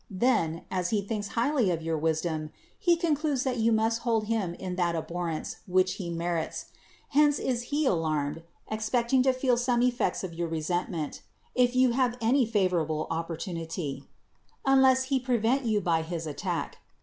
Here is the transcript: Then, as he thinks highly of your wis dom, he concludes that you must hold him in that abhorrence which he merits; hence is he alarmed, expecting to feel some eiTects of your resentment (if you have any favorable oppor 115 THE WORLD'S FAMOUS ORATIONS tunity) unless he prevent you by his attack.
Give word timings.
Then, 0.09 0.63
as 0.71 0.89
he 0.89 0.99
thinks 1.03 1.27
highly 1.37 1.69
of 1.69 1.83
your 1.83 1.95
wis 1.95 2.21
dom, 2.21 2.49
he 2.79 2.95
concludes 2.97 3.43
that 3.43 3.57
you 3.59 3.71
must 3.71 4.01
hold 4.01 4.23
him 4.25 4.55
in 4.55 4.75
that 4.77 4.95
abhorrence 4.95 5.57
which 5.67 5.97
he 6.01 6.09
merits; 6.09 6.71
hence 7.09 7.37
is 7.37 7.65
he 7.69 7.85
alarmed, 7.85 8.41
expecting 8.67 9.21
to 9.21 9.31
feel 9.31 9.57
some 9.57 9.81
eiTects 9.81 10.23
of 10.23 10.33
your 10.33 10.47
resentment 10.47 11.21
(if 11.53 11.75
you 11.75 11.91
have 11.91 12.17
any 12.19 12.47
favorable 12.47 13.05
oppor 13.11 13.37
115 13.37 13.45
THE 13.45 13.55
WORLD'S 13.55 13.77
FAMOUS 13.77 13.77
ORATIONS 13.77 14.07
tunity) 14.07 14.07
unless 14.79 15.03
he 15.03 15.19
prevent 15.19 15.65
you 15.65 15.79
by 15.81 16.01
his 16.01 16.25
attack. 16.25 16.79